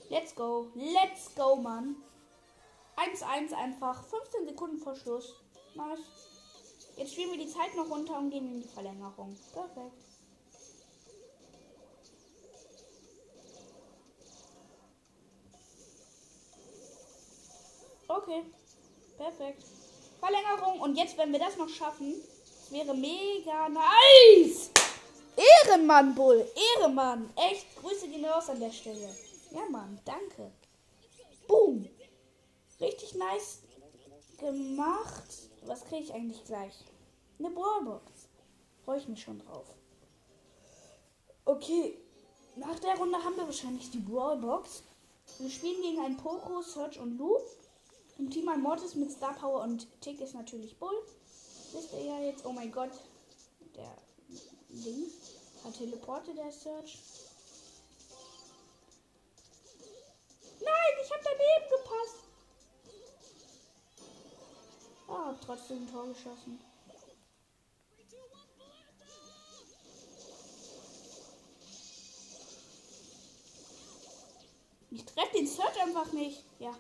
Let's 0.09 0.35
go. 0.35 0.69
Let's 0.75 1.35
go, 1.35 1.57
Mann. 1.57 1.97
1-1 2.97 3.53
einfach. 3.53 4.05
15 4.05 4.47
Sekunden 4.47 4.79
vor 4.79 4.95
Schluss. 4.95 5.35
Nice. 5.75 5.99
Jetzt 6.97 7.13
spielen 7.13 7.33
wir 7.33 7.39
die 7.39 7.53
Zeit 7.53 7.75
noch 7.77 7.91
runter 7.91 8.17
und 8.19 8.31
gehen 8.31 8.51
in 8.51 8.63
die 8.63 8.69
Verlängerung. 8.69 9.37
Perfekt. 9.53 9.93
Okay. 18.09 18.45
Perfekt. 19.19 19.65
Verlängerung. 20.21 20.81
Und 20.81 20.97
jetzt, 20.97 21.19
wenn 21.19 21.33
wir 21.33 21.41
das 21.41 21.57
noch 21.57 21.69
schaffen, 21.69 22.15
wäre 22.71 22.95
mega 22.95 23.69
nice. 23.69 24.71
Ehrenmann, 25.37 26.15
Bull. 26.15 26.47
Ehrenmann. 26.77 27.31
Echt. 27.37 27.67
Grüße 27.77 28.09
gehen 28.09 28.25
raus 28.25 28.49
an 28.49 28.61
der 28.61 28.73
Stelle. 28.73 29.15
Ja, 29.51 29.65
Mann. 29.71 29.99
Danke. 30.05 30.51
Boom. 31.47 31.89
Richtig 32.81 33.15
nice 33.15 33.61
gemacht. 34.39 35.51
Was 35.67 35.85
kriege 35.85 36.05
ich 36.05 36.15
eigentlich 36.15 36.45
gleich? 36.45 36.75
Eine 37.39 37.51
Brawlbox. 37.51 38.29
Freue 38.85 38.99
ich 38.99 39.09
mich 39.09 39.23
schon 39.23 39.39
drauf. 39.41 39.67
Okay. 41.45 41.99
Nach 42.57 42.79
der 42.79 42.97
Runde 42.97 43.23
haben 43.23 43.37
wir 43.37 43.45
wahrscheinlich 43.45 43.91
die 43.91 43.99
Brawlbox. 43.99 44.83
Wir 45.39 45.51
spielen 45.51 45.83
gegen 45.83 46.01
einen 46.01 46.17
Poco, 46.17 46.63
Search 46.63 46.99
und 46.99 47.19
Lou. 47.19 47.39
Im 48.19 48.31
Team 48.31 48.49
ein 48.49 48.63
Mortis 48.63 48.95
mit 48.95 49.13
Star 49.13 49.35
Power 49.35 49.63
und 49.63 49.87
Tick 50.01 50.21
ist 50.21 50.35
natürlich 50.35 50.79
Bull. 50.79 50.97
Wisst 51.73 51.93
ihr 51.93 52.05
ja 52.05 52.21
jetzt. 52.21 52.47
Oh 52.47 52.53
mein 52.53 52.73
Gott. 52.73 52.93
Der 53.75 53.95
Ding 54.69 55.11
hat 55.65 55.75
Teleporte, 55.75 56.35
der 56.35 56.53
Search. 56.53 56.99
Nein, 60.61 60.93
ich 61.03 61.11
habe 61.11 61.23
daneben 61.25 61.71
gepasst. 61.71 62.17
Ah, 65.09 65.27
hab 65.27 65.41
trotzdem 65.41 65.79
ein 65.79 65.91
Tor 65.91 66.09
geschossen. 66.09 66.61
Ich 74.91 75.05
treffe 75.05 75.33
den 75.37 75.47
Search 75.47 75.81
einfach 75.81 76.13
nicht. 76.13 76.45
Ja. 76.59 76.75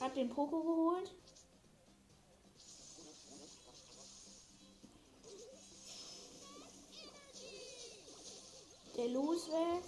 Hat 0.00 0.16
den 0.16 0.28
Poko 0.30 0.62
geholt. 0.62 1.14
Der 8.96 9.08
Los 9.08 9.48
weg. 9.48 9.82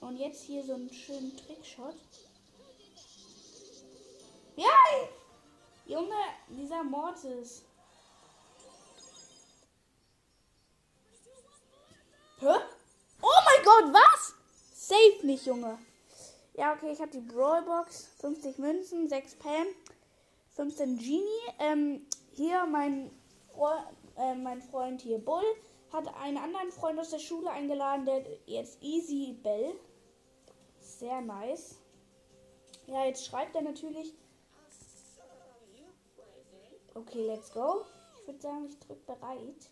Und 0.00 0.16
jetzt 0.16 0.42
hier 0.42 0.64
so 0.64 0.74
einen 0.74 0.92
schönen 0.92 1.36
Trickshot. 1.36 1.94
Ja! 4.56 4.66
Junge, 5.86 6.16
dieser 6.48 6.82
Mortis. 6.82 7.62
Hä? 12.40 12.46
Oh 13.22 13.40
mein 13.44 13.64
Gott, 13.64 13.94
was? 13.94 14.34
Safe 14.74 15.26
nicht, 15.26 15.46
Junge. 15.46 15.78
Ja, 16.54 16.74
okay, 16.74 16.92
ich 16.92 17.00
habe 17.00 17.12
die 17.12 17.20
Brawlbox. 17.20 18.08
50 18.20 18.58
Münzen, 18.58 19.08
6 19.08 19.36
Pam, 19.36 19.66
15 20.56 20.98
Genie. 20.98 21.22
Ähm, 21.60 22.06
hier 22.32 22.66
mein, 22.66 23.10
Fre 23.54 23.84
äh, 24.16 24.34
mein 24.34 24.60
Freund 24.60 25.00
hier 25.02 25.18
Bull 25.18 25.44
hat 25.92 26.14
einen 26.16 26.36
anderen 26.36 26.70
Freund 26.70 26.98
aus 26.98 27.10
der 27.10 27.18
Schule 27.18 27.50
eingeladen, 27.50 28.04
der 28.04 28.24
jetzt 28.46 28.82
Easy 28.82 29.38
Bell. 29.42 29.74
Sehr 30.80 31.20
nice. 31.20 31.78
Ja, 32.86 33.04
jetzt 33.04 33.26
schreibt 33.26 33.54
er 33.54 33.62
natürlich. 33.62 34.14
Okay, 36.94 37.26
let's 37.26 37.52
go. 37.52 37.84
Ich 38.20 38.26
würde 38.26 38.40
sagen, 38.40 38.64
ich 38.66 38.78
drücke 38.78 39.02
bereit. 39.06 39.70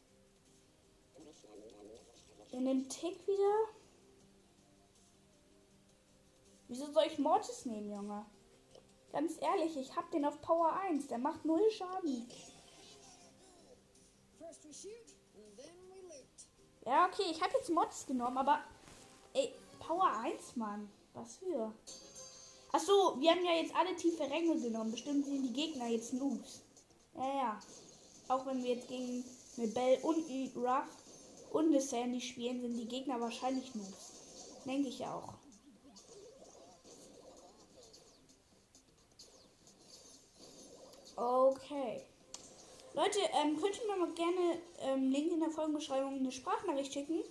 In 2.53 2.65
den 2.65 2.89
Tick 2.89 3.27
wieder. 3.27 3.73
Wieso 6.69 6.87
soll 6.91 7.05
ich 7.07 7.19
Mortis 7.19 7.65
nehmen, 7.67 7.91
Junge? 7.91 8.27
Ganz 9.13 9.41
ehrlich, 9.41 9.77
ich 9.77 9.97
hab 9.97 10.11
den 10.11 10.25
auf 10.25 10.41
Power 10.41 10.73
1. 10.89 11.09
Der 11.09 11.19
macht 11.19 11.45
null 11.45 11.71
Schaden. 11.71 12.29
Ja, 16.87 17.07
okay, 17.07 17.25
ich 17.29 17.43
habe 17.43 17.53
jetzt 17.59 17.69
Mods 17.69 18.07
genommen, 18.07 18.39
aber 18.39 18.61
ey, 19.35 19.53
Power 19.81 20.09
1, 20.23 20.55
Mann. 20.55 20.89
Was 21.15 21.39
für? 21.39 21.73
Achso, 22.73 23.19
wir 23.19 23.31
haben 23.33 23.45
ja 23.45 23.55
jetzt 23.61 23.75
alle 23.75 23.97
tiefe 23.97 24.23
Ränge 24.23 24.61
genommen. 24.61 24.93
Bestimmt 24.93 25.27
sind 25.27 25.43
die 25.43 25.53
Gegner 25.53 25.89
jetzt 25.89 26.13
Noobs. 26.13 26.63
Ja, 27.17 27.27
ja. 27.27 27.61
Auch 28.29 28.47
wenn 28.47 28.63
wir 28.63 28.75
jetzt 28.75 28.89
gegen 28.89 29.25
eine 29.57 29.69
Bell 29.69 29.99
und 30.03 30.29
ein 30.29 30.53
Ruff 30.55 30.85
und 31.53 31.67
eine 31.67 31.81
Sandy 31.81 32.21
spielen, 32.21 32.61
sind 32.61 32.77
die 32.77 32.87
Gegner 32.87 33.21
wahrscheinlich 33.21 33.75
Noobs. 33.75 34.13
Denke 34.65 34.89
ich 34.89 35.05
auch. 35.05 35.35
Okay. 41.17 42.03
Leute, 42.97 43.19
ähm, 43.35 43.61
könnt 43.61 43.79
ihr 43.79 43.87
mir 43.87 44.07
mal 44.07 44.15
gerne 44.15 44.59
ähm, 44.81 45.11
Link 45.11 45.31
in 45.31 45.41
der 45.41 45.51
Folgenbeschreibung 45.51 46.15
eine 46.15 46.33
Sprachnachricht 46.33 46.95
schicken. 46.95 47.23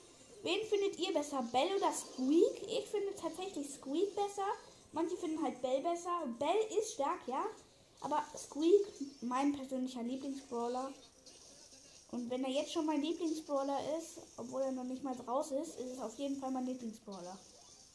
Wen 0.43 0.63
findet 0.67 0.99
ihr 0.99 1.11
besser, 1.11 1.41
Bell 1.51 1.75
oder 1.75 1.91
Squeak? 1.91 2.61
Ich 2.67 2.85
finde 2.85 3.15
tatsächlich 3.19 3.67
Squeak 3.71 4.15
besser. 4.15 4.45
Manche 4.91 5.17
finden 5.17 5.41
halt 5.41 5.59
Bell 5.63 5.81
besser. 5.81 6.27
Bell 6.37 6.77
ist 6.77 6.93
stark, 6.93 7.19
ja. 7.25 7.43
Aber 8.01 8.23
Squeak, 8.37 8.85
mein 9.21 9.53
persönlicher 9.53 10.03
Lieblingsbrawler. 10.03 10.93
Und 12.11 12.29
wenn 12.29 12.43
er 12.43 12.51
jetzt 12.51 12.71
schon 12.71 12.85
mein 12.85 13.01
Lieblingsbrawler 13.01 13.79
ist, 13.97 14.19
obwohl 14.37 14.61
er 14.61 14.71
noch 14.71 14.83
nicht 14.83 15.03
mal 15.03 15.15
raus 15.27 15.49
ist, 15.49 15.79
ist 15.79 15.93
es 15.93 15.99
auf 15.99 16.15
jeden 16.19 16.39
Fall 16.39 16.51
mein 16.51 16.67
Lieblingsbrawler. 16.67 17.39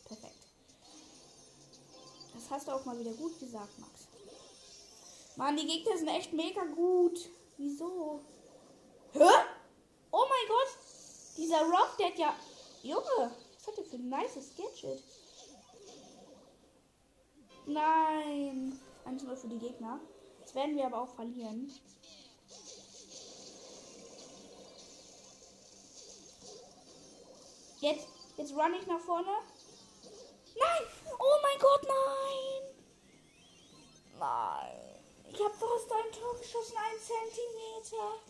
Perfekt. 0.07 0.35
Das 2.35 2.50
hast 2.50 2.67
du 2.67 2.73
auch 2.73 2.85
mal 2.85 2.99
wieder 2.99 3.12
gut 3.12 3.39
gesagt, 3.39 3.79
Max. 3.79 4.09
Mann, 5.37 5.57
die 5.57 5.69
Gegner 5.69 5.97
sind 5.97 6.09
echt 6.09 6.33
mega 6.33 6.65
gut. 6.65 7.31
Wieso? 7.61 8.21
Hä? 9.12 9.29
Oh 10.11 10.25
mein 10.31 10.49
Gott! 10.49 10.79
Dieser 11.37 11.61
Rock, 11.61 11.95
der 11.99 12.07
hat 12.07 12.19
ja. 12.19 12.35
Junge, 12.83 13.30
was 13.54 13.67
hat 13.67 13.76
der 13.76 13.84
für 13.84 13.97
ein 13.97 14.08
nices 14.08 14.54
Gadget? 14.56 15.04
Nein. 17.67 18.80
1-0 19.04 19.37
für 19.37 19.49
die 19.49 19.58
Gegner. 19.58 20.00
Das 20.41 20.54
werden 20.54 20.75
wir 20.75 20.87
aber 20.87 21.02
auch 21.02 21.15
verlieren. 21.15 21.71
Jetzt, 27.80 28.08
jetzt 28.39 28.54
run 28.54 28.75
ich 28.80 28.87
nach 28.87 29.00
vorne. 29.00 29.37
Nein! 30.58 30.82
Oh 31.19 31.37
mein 31.43 31.58
Gott, 31.61 31.87
nein! 31.87 32.75
Nein. 34.19 34.79
Ich 35.41 35.47
habe 35.47 35.55
fast 35.55 35.91
ein 35.91 36.13
Tor 36.13 36.39
geschossen, 36.39 36.76
ein 36.76 37.00
Zentimeter. 37.00 38.21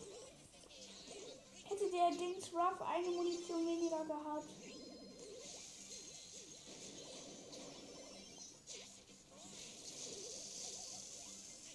Hätte 1.65 1.91
der 1.91 2.11
Dings 2.11 2.53
Ruff 2.53 2.81
eine 2.87 3.09
Munition 3.09 3.67
weniger 3.67 4.05
gehabt. 4.05 4.47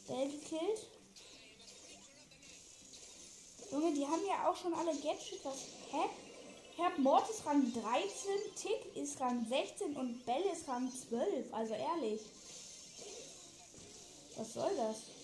Bell 0.08 0.30
gekillt. 0.30 0.86
Junge, 3.70 3.92
die 3.92 4.06
haben 4.06 4.26
ja 4.26 4.48
auch 4.48 4.56
schon 4.56 4.72
alle 4.72 4.94
Gadgets. 4.94 5.44
Was? 5.44 5.66
Hä? 5.90 6.08
Ich 6.72 6.82
hab 6.82 6.96
Mortis 6.96 7.44
Rang 7.44 7.70
13, 7.74 7.90
Tick 8.54 8.96
ist 8.96 9.20
Rang 9.20 9.46
16 9.46 9.96
und 9.96 10.24
Bell 10.24 10.44
ist 10.50 10.66
Rang 10.66 10.90
12. 10.90 11.52
Also 11.52 11.74
ehrlich. 11.74 12.22
Was 14.38 14.54
soll 14.54 14.74
das? 14.76 15.15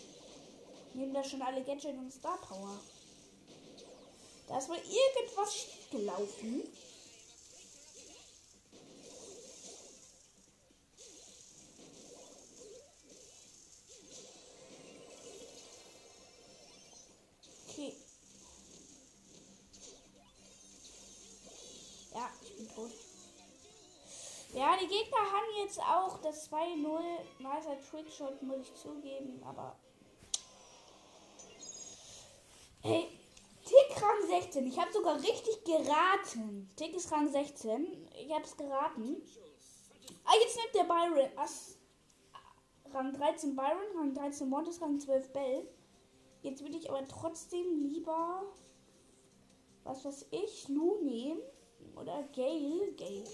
Nehmen 0.95 1.15
da 1.15 1.25
schon 1.25 1.43
alle 1.43 1.63
Gadget 1.65 1.97
und 1.97 2.13
Star 2.13 2.39
Power. 2.39 2.79
Da 4.49 4.59
ist 4.59 4.69
wohl 4.69 4.77
irgendwas 4.77 5.55
schief 5.55 5.91
gelaufen. 5.91 6.63
Okay. 17.69 17.95
Ja, 22.13 22.31
ich 22.43 22.57
bin 22.57 22.69
tot. 22.75 22.91
Ja, 24.55 24.77
die 24.77 24.87
Gegner 24.87 25.19
haben 25.19 25.65
jetzt 25.65 25.81
auch 25.81 26.19
das 26.21 26.51
2-0. 26.51 27.01
Nicer 27.39 27.79
Trickshot, 27.91 28.43
muss 28.43 28.69
ich 28.69 28.75
zugeben, 28.75 29.43
aber. 29.45 29.79
Hey, 32.83 33.09
Tick 33.65 34.03
Rang 34.03 34.29
16. 34.43 34.67
Ich 34.67 34.79
habe 34.79 34.93
sogar 34.93 35.17
richtig 35.17 35.65
geraten. 35.65 36.69
Tick 36.77 36.95
ist 36.95 37.13
Rang 37.13 37.31
16. 37.31 38.09
Ich 38.19 38.33
habe 38.33 38.45
es 38.45 38.57
geraten. 38.57 39.23
Ah, 40.25 40.33
jetzt 40.41 40.57
nimmt 40.57 40.75
der 40.75 40.85
Byron. 40.85 41.39
Ass. 41.39 41.79
Rang 42.93 43.13
13 43.13 43.57
Byron, 43.57 43.97
Rang 43.97 44.15
13 44.15 44.49
Montes, 44.49 44.81
Rang 44.83 44.99
12 44.99 45.33
Bell. 45.33 45.69
Jetzt 46.43 46.63
würde 46.63 46.77
ich 46.77 46.91
aber 46.91 47.07
trotzdem 47.09 47.85
lieber. 47.85 48.43
Was 49.85 50.05
weiß 50.05 50.27
ich? 50.31 50.69
Lu 50.69 51.03
nehmen. 51.03 51.41
Oder 51.97 52.23
Gale. 52.35 52.93
Gale. 52.97 53.25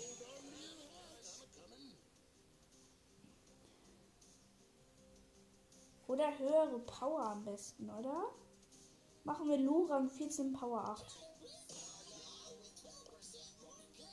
Oder 6.07 6.39
höhere 6.39 6.79
Power 6.81 7.21
am 7.21 7.45
besten, 7.45 7.91
oder? 7.91 8.31
Machen 9.25 9.49
wir 9.49 9.59
Lu 9.59 9.87
Rang 9.87 10.09
14 10.09 10.53
Power 10.53 10.81
8. 10.85 11.05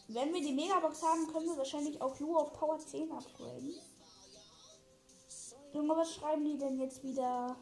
Wenn 0.07 0.33
wir 0.33 0.41
die 0.41 0.53
Megabox 0.53 1.01
haben, 1.01 1.27
können 1.31 1.47
wir 1.47 1.57
wahrscheinlich 1.57 2.01
auch 2.01 2.19
Lu 2.19 2.37
auf 2.37 2.53
Power 2.53 2.77
10 2.77 3.11
upgraden. 3.11 3.73
Junge, 5.73 5.97
was 5.97 6.13
schreiben 6.13 6.45
die 6.45 6.57
denn 6.57 6.79
jetzt 6.79 7.03
wieder? 7.03 7.57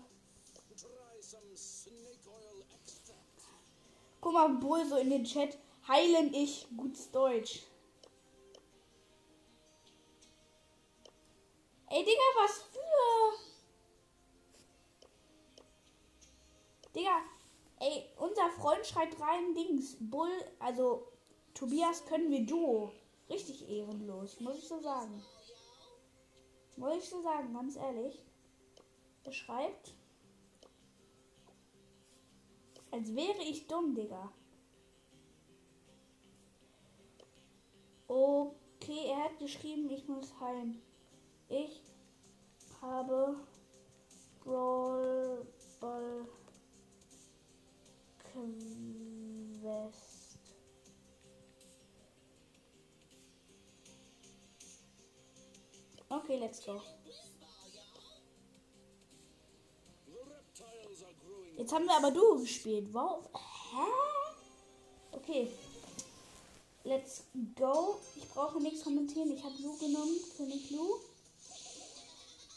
Guck 4.21 4.34
mal, 4.34 4.49
Bull 4.49 4.86
so 4.86 4.97
in 4.97 5.10
den 5.10 5.23
Chat. 5.23 5.58
Heilen 5.88 6.34
ich 6.34 6.67
gutes 6.77 7.12
Deutsch. 7.12 7.63
Ey, 11.89 12.03
Digga, 12.03 12.21
was 12.41 12.62
für? 12.71 13.53
Digga, 16.95 17.21
ey, 17.79 18.06
unser 18.17 18.49
Freund 18.51 18.86
schreibt 18.86 19.19
rein 19.19 19.53
Dings. 19.53 19.97
Bull, 19.99 20.32
also 20.60 21.08
Tobias 21.53 22.06
können 22.06 22.29
wir 22.29 22.45
Duo. 22.45 22.91
Richtig 23.29 23.67
ehrenlos, 23.69 24.39
muss 24.39 24.58
ich 24.58 24.67
so 24.67 24.79
sagen. 24.79 25.23
Muss 26.77 26.97
ich 26.97 27.10
so 27.10 27.21
sagen, 27.21 27.53
ganz 27.53 27.75
ehrlich. 27.75 28.21
Er 29.23 29.32
schreibt. 29.32 29.93
Als 32.91 33.15
wäre 33.15 33.41
ich 33.41 33.67
dumm, 33.67 33.95
Digga. 33.95 34.32
Okay, 38.08 39.08
er 39.08 39.23
hat 39.23 39.39
geschrieben, 39.39 39.89
ich 39.89 40.08
muss 40.08 40.39
heilen. 40.39 40.82
Ich 41.49 41.82
habe 42.82 43.38
Brawl 44.43 45.47
Ball 45.79 46.27
Quest. 48.34 50.24
Okay, 56.10 56.38
let's 56.38 56.65
go. 56.65 56.82
Jetzt 61.58 61.74
haben 61.74 61.86
wir 61.86 61.96
aber 61.96 62.12
du 62.12 62.39
gespielt. 62.41 62.93
Wow. 62.93 63.30
Hä? 63.72 63.88
Okay. 65.12 65.52
Let's 66.84 67.24
go. 67.56 68.00
Ich 68.15 68.28
brauche 68.30 68.60
nichts 68.60 68.84
kommentieren. 68.84 69.32
Ich 69.32 69.43
habe 69.43 69.56
Lu 69.62 69.78
genommen. 69.78 70.19
König 70.36 70.72
Lu. 70.72 71.00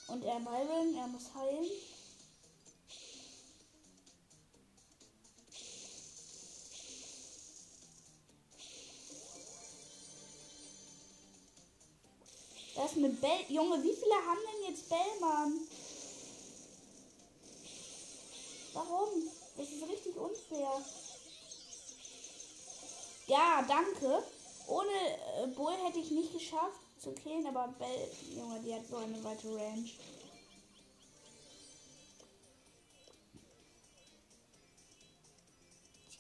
Und 0.09 0.25
er 0.25 0.41
Byron. 0.41 0.95
Er 0.95 1.07
muss 1.09 1.35
heilen. 1.35 1.71
Ist 12.97 13.05
eine 13.05 13.13
Bell. 13.13 13.45
Junge, 13.51 13.83
wie 13.83 13.93
viele 13.93 14.15
haben 14.15 14.41
denn 14.41 14.71
jetzt 14.71 14.89
Bellmann? 14.89 15.61
Warum? 18.73 19.09
Das 19.55 19.69
ist 19.69 19.87
richtig 19.87 20.17
unfair. 20.17 20.83
Ja, 23.27 23.63
danke. 23.69 24.23
Ohne 24.67 24.91
äh, 25.43 25.47
Bull 25.49 25.75
hätte 25.85 25.99
ich 25.99 26.11
nicht 26.11 26.33
geschafft 26.33 26.81
zu 26.99 27.13
killen, 27.13 27.47
aber 27.47 27.69
Bell, 27.79 28.11
Junge, 28.35 28.61
die 28.61 28.75
hat 28.75 28.87
so 28.89 28.97
eine 28.97 29.23
weite 29.23 29.55
Range. 29.55 29.91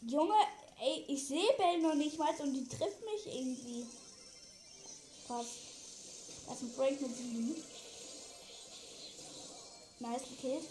Junge, 0.02 0.34
ey, 0.78 1.04
ich 1.08 1.26
sehe 1.26 1.52
Bell 1.56 1.78
noch 1.80 1.94
nicht 1.94 2.18
mal 2.18 2.34
und 2.38 2.52
die 2.52 2.68
trifft 2.68 3.00
mich 3.00 3.34
irgendwie. 3.34 3.86
Fast. 5.26 5.75
Das 6.46 6.56
ist 6.56 6.62
ein 6.62 6.72
Break 6.76 7.00
mit 7.00 7.16
7. 7.16 7.56
Nice 9.98 10.22
gekillt. 10.28 10.64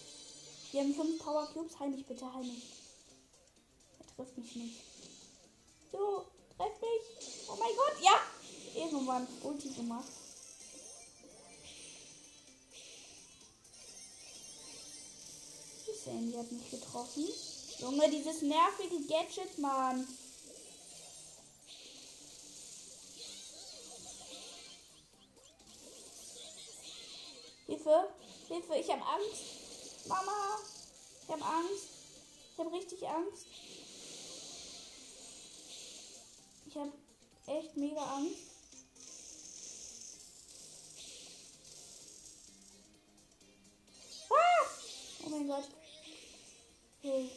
Wir 0.71 0.81
haben 0.81 0.95
5 0.95 1.19
Power 1.19 1.47
Cubes. 1.47 1.79
Heil 1.79 1.89
mich 1.89 2.05
bitte, 2.05 2.33
heil 2.33 2.43
mich. 2.43 2.63
Er 3.99 4.15
trifft 4.15 4.37
mich 4.37 4.55
nicht. 4.55 4.81
So, 5.91 6.25
treff 6.57 6.81
mich. 6.81 7.01
Oh 7.49 7.55
mein 7.59 7.75
Gott, 7.75 8.03
ja. 8.03 8.19
Irgendwann 8.75 9.27
Ulti 9.43 9.69
gemacht. 9.69 10.07
Die 15.87 15.97
Sandy 16.03 16.33
hat 16.33 16.51
mich 16.51 16.71
getroffen. 16.71 17.27
Junge, 17.79 18.09
dieses 18.09 18.41
nervige 18.41 19.05
Gadget, 19.07 19.57
Mann. 19.59 20.07
Hilfe, 27.67 28.13
Hilfe, 28.47 28.75
ich 28.75 28.91
habe 28.91 29.01
Angst. 29.01 30.07
Mama, 30.07 30.59
ich 31.23 31.29
habe 31.29 31.43
Angst. 31.43 31.87
Ich 32.53 32.59
habe 32.59 32.71
richtig 32.71 33.07
Angst. 33.07 33.47
Ich 36.67 36.75
habe 36.77 36.91
echt 37.47 37.75
mega 37.75 38.01
Angst. 38.01 38.37
Ah! 44.29 44.67
Oh 45.25 45.29
mein 45.29 45.47
Gott. 45.47 45.67
Okay. 46.99 47.31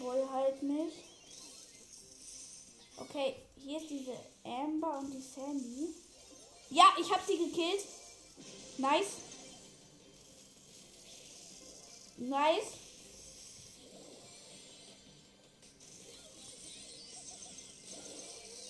Wohl 0.00 0.30
halt 0.30 0.62
nicht. 0.62 0.96
Okay, 2.96 3.36
hier 3.56 3.80
ist 3.80 3.90
diese 3.90 4.16
Amber 4.44 4.98
und 4.98 5.10
die 5.12 5.20
Sandy. 5.20 6.03
Ja, 6.74 6.86
ich 7.00 7.08
habe 7.08 7.22
sie 7.24 7.38
gekillt. 7.38 7.86
Nice. 8.78 9.12
Nice. 12.16 12.66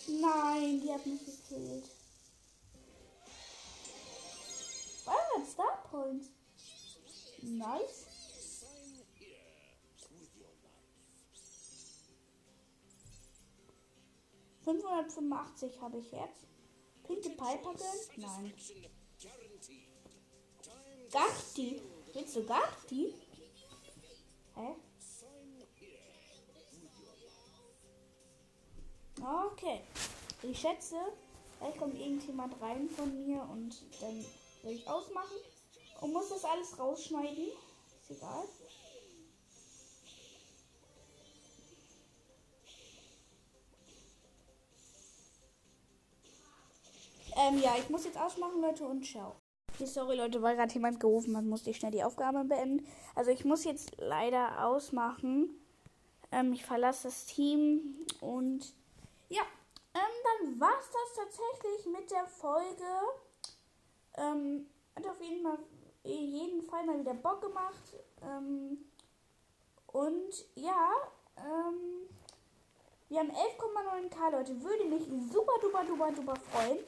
Nein, 0.06 0.82
die 0.82 0.92
hat 0.92 1.06
mich 1.06 1.24
gekillt. 1.24 1.90
Zwei 5.02 5.44
Star 5.50 5.82
Points. 5.90 6.26
Nice. 7.40 8.04
Fünfhundertfünfundachtzig 14.62 15.80
habe 15.80 15.98
ich 15.98 16.12
jetzt. 16.12 16.44
Pinke 17.06 17.30
Piper 17.30 17.74
gönnt? 17.74 18.18
Nein. 18.18 18.54
Gachti. 21.10 21.80
Willst 22.12 22.36
du 22.36 22.44
Gachti? 22.44 23.14
Hä? 24.54 24.74
Okay. 29.20 29.80
Ich 30.42 30.60
schätze, 30.60 30.96
gleich 31.58 31.76
kommt 31.78 31.98
irgendjemand 31.98 32.60
rein 32.60 32.88
von 32.90 33.26
mir 33.26 33.42
und 33.50 33.82
dann 34.00 34.24
will 34.62 34.72
ich 34.72 34.88
ausmachen 34.88 35.36
und 36.00 36.12
muss 36.12 36.28
das 36.28 36.44
alles 36.44 36.78
rausschneiden. 36.78 37.48
Ist 38.02 38.10
egal. 38.10 38.44
Ähm, 47.46 47.58
ja, 47.60 47.74
ich 47.78 47.90
muss 47.90 48.04
jetzt 48.04 48.18
ausmachen, 48.18 48.60
Leute, 48.60 48.84
und 48.86 49.04
ciao. 49.04 49.34
Sorry, 49.78 50.16
Leute, 50.16 50.40
weil 50.40 50.56
gerade 50.56 50.72
jemand 50.72 51.00
gerufen 51.00 51.36
hat, 51.36 51.44
musste 51.44 51.70
ich 51.70 51.76
schnell 51.76 51.90
die 51.90 52.04
Aufgabe 52.04 52.44
beenden. 52.44 52.86
Also 53.14 53.30
ich 53.32 53.44
muss 53.44 53.64
jetzt 53.64 53.96
leider 53.98 54.64
ausmachen. 54.64 55.50
Ähm, 56.30 56.52
ich 56.52 56.64
verlasse 56.64 57.08
das 57.08 57.26
Team 57.26 58.06
und 58.20 58.74
ja, 59.28 59.42
ähm, 59.94 60.00
dann 60.24 60.60
war 60.60 60.72
es 60.78 60.90
das 60.90 61.24
tatsächlich 61.24 61.86
mit 61.92 62.10
der 62.10 62.26
Folge. 62.26 62.84
Ähm, 64.16 64.66
hat 64.94 65.06
auf 65.06 65.20
jeden, 65.20 65.42
mal, 65.42 65.58
jeden 66.04 66.62
Fall 66.62 66.86
mal 66.86 67.00
wieder 67.00 67.14
Bock 67.14 67.42
gemacht. 67.42 67.96
Ähm, 68.22 68.78
und 69.88 70.46
ja, 70.54 70.90
ähm, 71.36 72.08
wir 73.08 73.20
haben 73.20 73.30
11,9k 73.30 74.30
Leute. 74.32 74.62
Würde 74.62 74.84
mich 74.84 75.04
super 75.32 75.52
duper 75.60 75.84
duper 75.84 76.12
duper 76.12 76.36
freuen. 76.50 76.78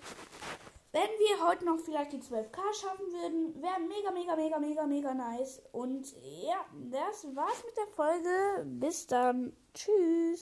Wenn 0.92 1.11
wir 1.18 1.46
heute 1.46 1.64
noch 1.66 1.79
vielleicht 1.79 2.12
die 2.12 2.20
12k 2.20 2.57
schaffen 2.81 3.07
würden, 3.12 3.61
wäre 3.61 3.81
mega, 3.81 4.11
mega, 4.11 4.35
mega, 4.35 4.59
mega, 4.59 4.87
mega 4.87 5.12
nice. 5.12 5.61
Und 5.72 6.14
ja, 6.22 6.64
das 6.90 7.26
war's 7.37 7.62
mit 7.66 7.76
der 7.76 7.87
Folge. 7.88 8.64
Bis 8.64 9.07
dann. 9.07 9.52
Tschüss. 9.74 10.40